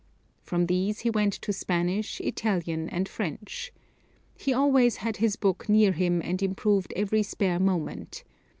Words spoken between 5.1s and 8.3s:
his book near him and improved every spare moment.